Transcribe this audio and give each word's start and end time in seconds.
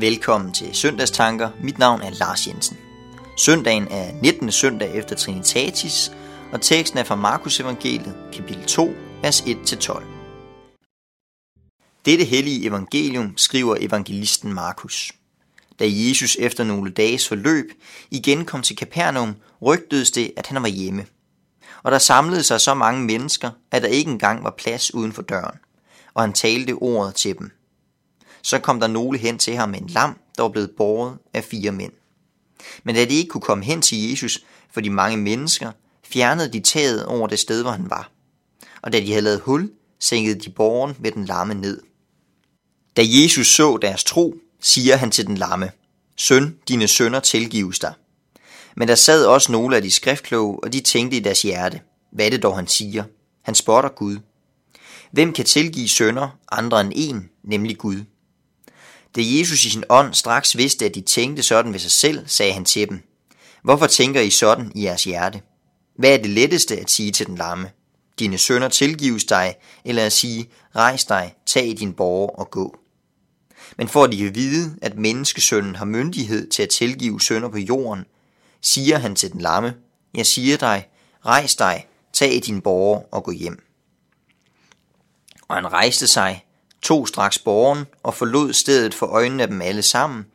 Velkommen 0.00 0.52
til 0.52 0.74
Søndagstanker. 0.74 1.50
Mit 1.62 1.78
navn 1.78 2.02
er 2.02 2.10
Lars 2.10 2.46
Jensen. 2.46 2.76
Søndagen 3.38 3.88
er 3.90 4.12
19. 4.22 4.52
søndag 4.52 4.94
efter 4.94 5.16
Trinitatis, 5.16 6.12
og 6.52 6.60
teksten 6.60 6.98
er 6.98 7.04
fra 7.04 7.14
Markus 7.14 7.60
Evangeliet, 7.60 8.16
kapitel 8.32 8.64
2, 8.64 8.94
vers 9.22 9.40
1-12. 9.40 10.02
Dette 12.04 12.24
hellige 12.24 12.66
evangelium 12.66 13.36
skriver 13.36 13.76
evangelisten 13.80 14.52
Markus. 14.52 15.12
Da 15.78 15.84
Jesus 15.88 16.36
efter 16.36 16.64
nogle 16.64 16.90
dages 16.90 17.28
forløb 17.28 17.66
igen 18.10 18.44
kom 18.44 18.62
til 18.62 18.76
Kapernaum, 18.76 19.34
rygtedes 19.62 20.10
det, 20.10 20.32
at 20.36 20.46
han 20.46 20.62
var 20.62 20.68
hjemme. 20.68 21.06
Og 21.82 21.92
der 21.92 21.98
samlede 21.98 22.42
sig 22.42 22.60
så 22.60 22.74
mange 22.74 23.04
mennesker, 23.04 23.50
at 23.70 23.82
der 23.82 23.88
ikke 23.88 24.10
engang 24.10 24.44
var 24.44 24.54
plads 24.58 24.94
uden 24.94 25.12
for 25.12 25.22
døren, 25.22 25.58
og 26.14 26.22
han 26.22 26.32
talte 26.32 26.72
ordet 26.72 27.14
til 27.14 27.38
dem. 27.38 27.50
Så 28.42 28.58
kom 28.58 28.80
der 28.80 28.86
nogle 28.86 29.18
hen 29.18 29.38
til 29.38 29.56
ham 29.56 29.68
med 29.68 29.80
en 29.80 29.86
lam, 29.86 30.18
der 30.36 30.42
var 30.42 30.50
blevet 30.50 30.70
båret 30.76 31.18
af 31.34 31.44
fire 31.44 31.72
mænd. 31.72 31.92
Men 32.84 32.94
da 32.94 33.04
de 33.04 33.14
ikke 33.14 33.28
kunne 33.28 33.40
komme 33.40 33.64
hen 33.64 33.82
til 33.82 34.10
Jesus 34.10 34.40
for 34.70 34.80
de 34.80 34.90
mange 34.90 35.16
mennesker, 35.16 35.72
fjernede 36.04 36.52
de 36.52 36.60
taget 36.60 37.04
over 37.04 37.26
det 37.26 37.38
sted, 37.38 37.62
hvor 37.62 37.70
han 37.70 37.90
var. 37.90 38.10
Og 38.82 38.92
da 38.92 39.00
de 39.00 39.08
havde 39.08 39.22
lavet 39.22 39.40
hul, 39.40 39.70
sænkede 40.00 40.40
de 40.40 40.50
borgen 40.50 40.96
med 40.98 41.12
den 41.12 41.24
lamme 41.24 41.54
ned. 41.54 41.82
Da 42.96 43.02
Jesus 43.04 43.46
så 43.46 43.78
deres 43.82 44.04
tro, 44.04 44.34
siger 44.60 44.96
han 44.96 45.10
til 45.10 45.26
den 45.26 45.38
lamme, 45.38 45.70
Søn, 46.16 46.56
dine 46.68 46.88
sønner 46.88 47.20
tilgives 47.20 47.78
dig. 47.78 47.94
Men 48.76 48.88
der 48.88 48.94
sad 48.94 49.24
også 49.24 49.52
nogle 49.52 49.76
af 49.76 49.82
de 49.82 49.90
skriftkloge, 49.90 50.64
og 50.64 50.72
de 50.72 50.80
tænkte 50.80 51.16
i 51.16 51.20
deres 51.20 51.42
hjerte, 51.42 51.80
hvad 52.12 52.26
er 52.26 52.30
det 52.30 52.42
dog 52.42 52.56
han 52.56 52.66
siger? 52.66 53.04
Han 53.42 53.54
spotter 53.54 53.90
Gud. 53.90 54.18
Hvem 55.10 55.32
kan 55.32 55.44
tilgive 55.44 55.88
sønder 55.88 56.38
andre 56.52 56.80
end 56.80 56.92
en, 56.96 57.30
nemlig 57.42 57.78
Gud? 57.78 58.04
Da 59.16 59.20
Jesus 59.24 59.64
i 59.64 59.70
sin 59.70 59.84
ånd 59.88 60.14
straks 60.14 60.56
vidste, 60.56 60.84
at 60.84 60.94
de 60.94 61.00
tænkte 61.00 61.42
sådan 61.42 61.72
ved 61.72 61.80
sig 61.80 61.90
selv, 61.90 62.28
sagde 62.28 62.52
han 62.52 62.64
til 62.64 62.88
dem, 62.88 63.02
Hvorfor 63.62 63.86
tænker 63.86 64.20
I 64.20 64.30
sådan 64.30 64.72
i 64.74 64.84
jeres 64.84 65.04
hjerte? 65.04 65.42
Hvad 65.96 66.10
er 66.10 66.16
det 66.16 66.30
letteste 66.30 66.76
at 66.76 66.90
sige 66.90 67.12
til 67.12 67.26
den 67.26 67.36
lamme? 67.36 67.70
Dine 68.18 68.38
sønner 68.38 68.68
tilgives 68.68 69.24
dig, 69.24 69.54
eller 69.84 70.06
at 70.06 70.12
sige, 70.12 70.50
rejs 70.76 71.04
dig, 71.04 71.34
tag 71.46 71.76
din 71.78 71.92
borger 71.92 72.28
og 72.28 72.50
gå. 72.50 72.76
Men 73.76 73.88
for 73.88 74.04
at 74.04 74.12
de 74.12 74.18
kan 74.18 74.34
vide, 74.34 74.76
at 74.82 74.98
menneskesønnen 74.98 75.76
har 75.76 75.84
myndighed 75.84 76.50
til 76.50 76.62
at 76.62 76.68
tilgive 76.68 77.20
sønder 77.20 77.48
på 77.48 77.58
jorden, 77.58 78.04
siger 78.60 78.98
han 78.98 79.16
til 79.16 79.32
den 79.32 79.40
lamme, 79.40 79.74
jeg 80.14 80.26
siger 80.26 80.56
dig, 80.56 80.88
rejs 81.26 81.56
dig, 81.56 81.86
tag 82.12 82.40
din 82.46 82.60
borger 82.60 83.02
og 83.12 83.24
gå 83.24 83.30
hjem. 83.30 83.62
Og 85.48 85.56
han 85.56 85.72
rejste 85.72 86.06
sig, 86.06 86.44
tog 86.82 87.08
straks 87.08 87.38
borgen 87.38 87.84
og 88.02 88.14
forlod 88.14 88.52
stedet 88.52 88.94
for 88.94 89.06
øjnene 89.06 89.42
af 89.42 89.48
dem 89.48 89.62
alle 89.62 89.82
sammen, 89.82 90.26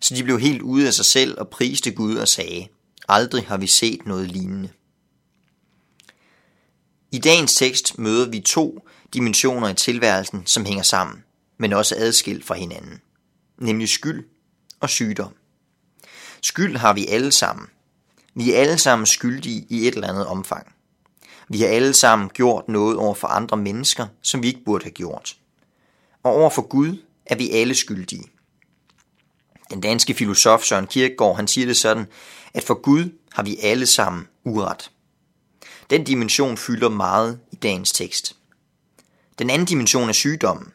så 0.00 0.14
de 0.14 0.24
blev 0.24 0.40
helt 0.40 0.62
ude 0.62 0.86
af 0.86 0.94
sig 0.94 1.04
selv 1.04 1.38
og 1.38 1.48
priste 1.48 1.90
Gud 1.90 2.16
og 2.16 2.28
sagde, 2.28 2.68
aldrig 3.08 3.46
har 3.46 3.56
vi 3.56 3.66
set 3.66 4.06
noget 4.06 4.28
lignende. 4.30 4.68
I 7.12 7.18
dagens 7.18 7.54
tekst 7.54 7.98
møder 7.98 8.28
vi 8.28 8.40
to 8.40 8.88
dimensioner 9.14 9.68
i 9.68 9.74
tilværelsen, 9.74 10.46
som 10.46 10.64
hænger 10.64 10.82
sammen, 10.82 11.24
men 11.58 11.72
også 11.72 11.94
adskilt 11.98 12.46
fra 12.46 12.54
hinanden, 12.54 13.00
nemlig 13.58 13.88
skyld 13.88 14.28
og 14.80 14.90
sygdom. 14.90 15.34
Skyld 16.42 16.76
har 16.76 16.92
vi 16.92 17.06
alle 17.06 17.32
sammen. 17.32 17.66
Vi 18.34 18.52
er 18.52 18.60
alle 18.60 18.78
sammen 18.78 19.06
skyldige 19.06 19.66
i 19.68 19.88
et 19.88 19.94
eller 19.94 20.08
andet 20.08 20.26
omfang. 20.26 20.72
Vi 21.48 21.60
har 21.60 21.68
alle 21.68 21.94
sammen 21.94 22.28
gjort 22.28 22.68
noget 22.68 22.96
over 22.96 23.14
for 23.14 23.28
andre 23.28 23.56
mennesker, 23.56 24.06
som 24.22 24.42
vi 24.42 24.46
ikke 24.46 24.64
burde 24.64 24.84
have 24.84 24.92
gjort 24.92 25.37
og 26.22 26.32
over 26.32 26.50
for 26.50 26.62
Gud 26.62 27.02
er 27.26 27.36
vi 27.36 27.50
alle 27.50 27.74
skyldige. 27.74 28.24
Den 29.70 29.80
danske 29.80 30.14
filosof 30.14 30.62
Søren 30.62 30.86
Kierkegaard 30.86 31.36
han 31.36 31.48
siger 31.48 31.66
det 31.66 31.76
sådan, 31.76 32.06
at 32.54 32.64
for 32.64 32.74
Gud 32.74 33.10
har 33.32 33.42
vi 33.42 33.56
alle 33.62 33.86
sammen 33.86 34.28
uret. 34.44 34.90
Den 35.90 36.04
dimension 36.04 36.56
fylder 36.56 36.88
meget 36.88 37.40
i 37.52 37.56
dagens 37.56 37.92
tekst. 37.92 38.36
Den 39.38 39.50
anden 39.50 39.66
dimension 39.66 40.08
er 40.08 40.12
sygdommen. 40.12 40.72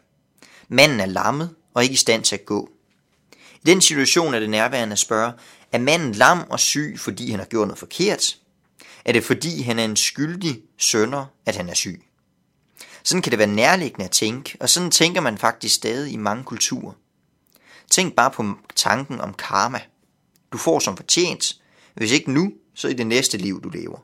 Manden 0.67 0.99
er 0.99 1.05
lammet 1.05 1.55
og 1.73 1.83
ikke 1.83 1.93
i 1.93 1.97
stand 1.97 2.23
til 2.23 2.35
at 2.35 2.45
gå. 2.45 2.69
I 3.33 3.65
den 3.65 3.81
situation 3.81 4.33
er 4.33 4.39
det 4.39 4.49
nærværende 4.49 4.93
at 4.93 4.99
spørge, 4.99 5.33
er 5.71 5.79
manden 5.79 6.11
lam 6.11 6.45
og 6.49 6.59
syg, 6.59 6.95
fordi 6.99 7.31
han 7.31 7.39
har 7.39 7.45
gjort 7.45 7.67
noget 7.67 7.79
forkert? 7.79 8.37
Er 9.05 9.11
det 9.11 9.23
fordi 9.23 9.61
han 9.61 9.79
er 9.79 9.85
en 9.85 9.95
skyldig 9.95 10.61
sønder, 10.77 11.25
at 11.45 11.55
han 11.55 11.69
er 11.69 11.73
syg? 11.73 12.03
Sådan 13.03 13.21
kan 13.21 13.31
det 13.31 13.39
være 13.39 13.47
nærliggende 13.47 14.05
at 14.05 14.11
tænke, 14.11 14.57
og 14.59 14.69
sådan 14.69 14.91
tænker 14.91 15.21
man 15.21 15.37
faktisk 15.37 15.75
stadig 15.75 16.13
i 16.13 16.17
mange 16.17 16.43
kulturer. 16.43 16.93
Tænk 17.89 18.15
bare 18.15 18.31
på 18.31 18.57
tanken 18.75 19.21
om 19.21 19.33
karma. 19.33 19.81
Du 20.51 20.57
får 20.57 20.79
som 20.79 20.97
fortjent, 20.97 21.61
hvis 21.93 22.11
ikke 22.11 22.31
nu, 22.31 22.53
så 22.73 22.87
i 22.87 22.93
det 22.93 23.07
næste 23.07 23.37
liv, 23.37 23.61
du 23.63 23.69
lever. 23.69 23.99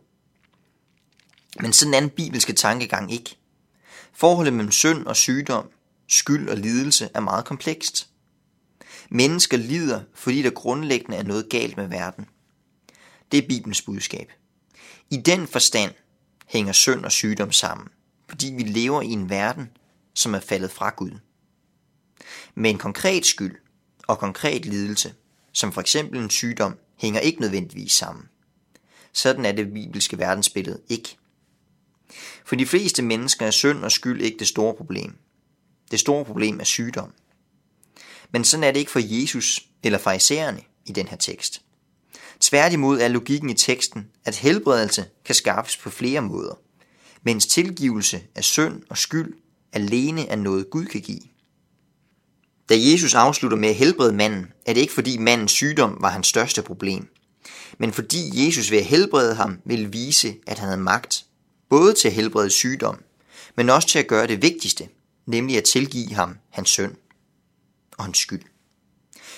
Men 1.61 1.73
sådan 1.73 1.89
en 1.89 1.93
anden 1.93 2.11
bibelske 2.11 2.53
tankegang 2.53 3.11
ikke. 3.11 3.35
Forholdet 4.13 4.53
mellem 4.53 4.71
synd 4.71 5.05
og 5.05 5.15
sygdom, 5.15 5.69
skyld 6.07 6.49
og 6.49 6.57
lidelse 6.57 7.09
er 7.13 7.19
meget 7.19 7.45
komplekst. 7.45 8.09
Mennesker 9.09 9.57
lider, 9.57 10.01
fordi 10.13 10.41
der 10.41 10.49
grundlæggende 10.49 11.17
er 11.17 11.23
noget 11.23 11.49
galt 11.49 11.77
med 11.77 11.87
verden. 11.87 12.25
Det 13.31 13.37
er 13.37 13.47
Bibelens 13.47 13.81
budskab. 13.81 14.31
I 15.09 15.17
den 15.17 15.47
forstand 15.47 15.91
hænger 16.47 16.73
synd 16.73 17.05
og 17.05 17.11
sygdom 17.11 17.51
sammen 17.51 17.87
fordi 18.29 18.53
vi 18.57 18.63
lever 18.63 19.01
i 19.01 19.07
en 19.07 19.29
verden, 19.29 19.69
som 20.13 20.33
er 20.33 20.39
faldet 20.39 20.71
fra 20.71 20.93
Gud. 20.97 21.11
Men 22.55 22.75
en 22.75 22.79
konkret 22.79 23.25
skyld 23.25 23.55
og 24.07 24.19
konkret 24.19 24.65
lidelse, 24.65 25.13
som 25.53 25.71
for 25.71 25.81
eksempel 25.81 26.19
en 26.19 26.29
sygdom, 26.29 26.77
hænger 26.97 27.19
ikke 27.19 27.41
nødvendigvis 27.41 27.91
sammen. 27.91 28.25
Sådan 29.13 29.45
er 29.45 29.51
det 29.51 29.73
bibelske 29.73 30.17
verdensbillede 30.17 30.81
ikke. 30.89 31.17
For 32.45 32.55
de 32.55 32.65
fleste 32.65 33.01
mennesker 33.01 33.45
er 33.45 33.51
synd 33.51 33.83
og 33.83 33.91
skyld 33.91 34.21
ikke 34.21 34.39
det 34.39 34.47
store 34.47 34.73
problem. 34.73 35.17
Det 35.91 35.99
store 35.99 36.25
problem 36.25 36.59
er 36.59 36.63
sygdom. 36.63 37.13
Men 38.31 38.43
sådan 38.43 38.63
er 38.63 38.71
det 38.71 38.79
ikke 38.79 38.91
for 38.91 39.19
Jesus 39.19 39.67
eller 39.83 39.99
farisæerne 39.99 40.61
i 40.85 40.91
den 40.91 41.07
her 41.07 41.17
tekst. 41.17 41.61
Tværtimod 42.39 42.99
er 42.99 43.07
logikken 43.07 43.49
i 43.49 43.53
teksten, 43.53 44.07
at 44.25 44.35
helbredelse 44.35 45.05
kan 45.25 45.35
skaffes 45.35 45.77
på 45.77 45.89
flere 45.89 46.21
måder– 46.21 46.59
mens 47.23 47.47
tilgivelse 47.47 48.21
af 48.35 48.43
synd 48.43 48.81
og 48.89 48.97
skyld 48.97 49.33
alene 49.73 50.27
er 50.27 50.35
noget 50.35 50.69
Gud 50.69 50.85
kan 50.85 51.01
give. 51.01 51.21
Da 52.69 52.75
Jesus 52.77 53.13
afslutter 53.13 53.57
med 53.57 53.69
at 53.69 53.75
helbrede 53.75 54.13
manden, 54.13 54.45
er 54.65 54.73
det 54.73 54.81
ikke 54.81 54.93
fordi 54.93 55.17
mandens 55.17 55.51
sygdom 55.51 55.97
var 56.01 56.09
hans 56.09 56.27
største 56.27 56.61
problem, 56.61 57.07
men 57.77 57.93
fordi 57.93 58.45
Jesus 58.45 58.71
ved 58.71 58.77
at 58.77 58.85
helbrede 58.85 59.35
ham 59.35 59.59
vil 59.65 59.93
vise, 59.93 60.35
at 60.47 60.59
han 60.59 60.67
havde 60.67 60.81
magt, 60.81 61.25
både 61.69 61.93
til 61.93 62.07
at 62.07 62.13
helbrede 62.13 62.49
sygdom, 62.49 63.03
men 63.55 63.69
også 63.69 63.87
til 63.87 63.99
at 63.99 64.07
gøre 64.07 64.27
det 64.27 64.41
vigtigste, 64.41 64.87
nemlig 65.25 65.57
at 65.57 65.63
tilgive 65.63 66.13
ham 66.13 66.37
hans 66.49 66.69
synd 66.69 66.95
og 67.97 68.03
hans 68.03 68.17
skyld. 68.17 68.43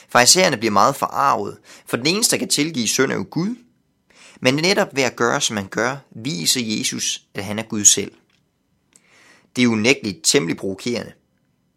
Farisæerne 0.09 0.57
bliver 0.57 0.71
meget 0.71 0.95
forarvet, 0.95 1.57
for 1.85 1.97
den 1.97 2.05
eneste, 2.05 2.31
der 2.31 2.39
kan 2.39 2.49
tilgive 2.49 2.87
synd, 2.87 3.11
er 3.11 3.15
jo 3.15 3.25
Gud, 3.31 3.55
men 4.41 4.55
netop 4.55 4.95
ved 4.95 5.03
at 5.03 5.15
gøre, 5.15 5.41
som 5.41 5.53
man 5.53 5.67
gør, 5.67 5.97
viser 6.11 6.61
Jesus, 6.61 7.23
at 7.33 7.43
han 7.43 7.59
er 7.59 7.63
Gud 7.63 7.85
selv. 7.85 8.11
Det 9.55 9.63
er 9.63 9.67
unægteligt 9.67 10.19
temmelig 10.23 10.57
provokerende. 10.57 11.11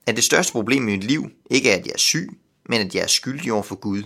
At 0.07 0.17
det 0.17 0.25
største 0.25 0.53
problem 0.53 0.89
i 0.89 0.91
mit 0.91 1.05
liv 1.05 1.31
ikke 1.51 1.71
er, 1.71 1.77
at 1.77 1.87
jeg 1.87 1.93
er 1.93 1.99
syg, 1.99 2.31
men 2.69 2.81
at 2.81 2.95
jeg 2.95 3.03
er 3.03 3.07
skyldig 3.07 3.53
over 3.53 3.63
for 3.63 3.75
Gud. 3.75 4.03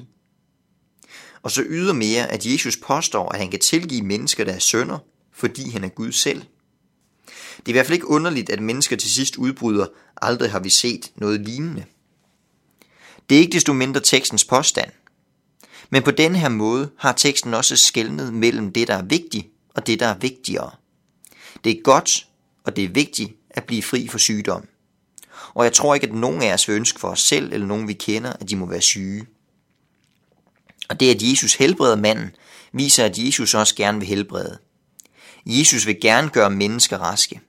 Og 1.42 1.50
så 1.50 1.62
ydermere, 1.66 2.32
at 2.32 2.46
Jesus 2.46 2.76
påstår, 2.76 3.32
at 3.32 3.38
han 3.38 3.50
kan 3.50 3.60
tilgive 3.60 4.02
mennesker 4.02 4.44
deres 4.44 4.62
sønder, 4.62 4.98
fordi 5.32 5.70
han 5.70 5.84
er 5.84 5.88
Gud 5.88 6.12
selv. 6.12 6.42
Det 7.56 7.64
er 7.66 7.68
i 7.68 7.72
hvert 7.72 7.86
fald 7.86 7.94
ikke 7.94 8.08
underligt, 8.08 8.50
at 8.50 8.60
mennesker 8.60 8.96
til 8.96 9.10
sidst 9.10 9.36
udbryder, 9.36 9.86
aldrig 10.22 10.50
har 10.50 10.60
vi 10.60 10.70
set 10.70 11.12
noget 11.16 11.40
lignende. 11.40 11.84
Det 13.28 13.36
er 13.36 13.40
ikke 13.40 13.52
desto 13.52 13.72
mindre 13.72 14.00
tekstens 14.00 14.44
påstand. 14.44 14.90
Men 15.90 16.02
på 16.02 16.10
den 16.10 16.36
her 16.36 16.48
måde 16.48 16.90
har 16.98 17.12
teksten 17.12 17.54
også 17.54 17.76
skældnet 17.76 18.34
mellem 18.34 18.72
det, 18.72 18.88
der 18.88 18.94
er 18.94 19.02
vigtigt, 19.02 19.46
og 19.74 19.86
det, 19.86 20.00
der 20.00 20.06
er 20.06 20.18
vigtigere. 20.18 20.70
Det 21.64 21.78
er 21.78 21.82
godt, 21.82 22.26
og 22.64 22.76
det 22.76 22.84
er 22.84 22.88
vigtigt 22.88 23.32
at 23.50 23.64
blive 23.64 23.82
fri 23.82 24.08
for 24.08 24.18
sygdom. 24.18 24.68
Og 25.54 25.64
jeg 25.64 25.72
tror 25.72 25.94
ikke, 25.94 26.06
at 26.06 26.14
nogen 26.14 26.42
af 26.42 26.52
os 26.52 26.68
vil 26.68 26.74
ønske 26.74 27.00
for 27.00 27.08
os 27.08 27.20
selv, 27.20 27.52
eller 27.52 27.66
nogen 27.66 27.88
vi 27.88 27.92
kender, 27.92 28.32
at 28.32 28.50
de 28.50 28.56
må 28.56 28.66
være 28.66 28.80
syge. 28.80 29.26
Og 30.88 31.00
det, 31.00 31.14
at 31.14 31.22
Jesus 31.22 31.54
helbreder 31.54 31.96
manden, 31.96 32.30
viser, 32.72 33.04
at 33.04 33.18
Jesus 33.18 33.54
også 33.54 33.74
gerne 33.74 33.98
vil 33.98 34.08
helbrede. 34.08 34.58
Jesus 35.46 35.86
vil 35.86 36.00
gerne 36.00 36.28
gøre 36.28 36.50
mennesker 36.50 36.98
raske. 36.98 37.40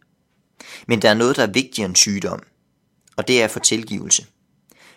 Men 0.88 1.02
der 1.02 1.10
er 1.10 1.14
noget, 1.14 1.36
der 1.36 1.44
er 1.44 1.52
vigtigere 1.52 1.86
end 1.88 1.96
sygdom, 1.96 2.40
og 3.16 3.28
det 3.28 3.42
er 3.42 3.46
at 3.46 3.52
få 3.52 3.60
tilgivelse. 3.60 4.26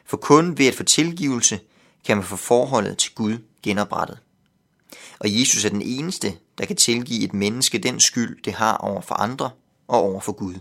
For 0.07 0.17
kun 0.17 0.59
ved 0.59 0.67
at 0.67 0.75
få 0.75 0.83
tilgivelse 0.83 1.61
kan 2.05 2.17
man 2.17 2.27
få 2.27 2.37
forholdet 2.37 2.99
til 2.99 3.15
Gud 3.15 3.39
genoprettet. 3.63 4.19
Og 5.19 5.41
Jesus 5.41 5.65
er 5.65 5.69
den 5.69 5.83
eneste, 5.83 6.35
der 6.59 6.67
kan 6.67 6.77
tilgive 6.77 7.25
et 7.25 7.35
menneske 7.35 7.79
den 7.79 8.01
skyld, 8.01 8.43
det 8.43 8.53
har 8.53 8.77
over 8.77 9.01
for 9.01 9.15
andre 9.15 9.51
og 9.89 9.99
over 9.99 10.21
for 10.21 10.33
Gud. 10.33 10.55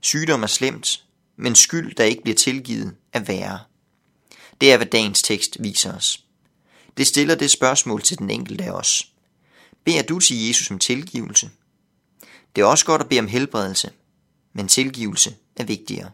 Sygdom 0.00 0.42
er 0.42 0.46
slemt, 0.46 1.04
men 1.36 1.54
skyld, 1.54 1.94
der 1.94 2.04
ikke 2.04 2.22
bliver 2.22 2.36
tilgivet, 2.36 2.94
er 3.12 3.20
værre. 3.20 3.58
Det 4.60 4.72
er, 4.72 4.76
hvad 4.76 4.86
dagens 4.86 5.22
tekst 5.22 5.56
viser 5.60 5.92
os. 5.92 6.24
Det 6.96 7.06
stiller 7.06 7.34
det 7.34 7.50
spørgsmål 7.50 8.02
til 8.02 8.18
den 8.18 8.30
enkelte 8.30 8.64
af 8.64 8.70
os. 8.70 9.12
Beder 9.84 10.02
du 10.02 10.20
til 10.20 10.46
Jesus 10.46 10.70
om 10.70 10.78
tilgivelse? 10.78 11.50
Det 12.56 12.62
er 12.62 12.66
også 12.66 12.84
godt 12.84 13.02
at 13.02 13.08
bede 13.08 13.20
om 13.20 13.26
helbredelse, 13.26 13.90
men 14.52 14.68
tilgivelse 14.68 15.36
er 15.56 15.64
vigtigere. 15.64 16.10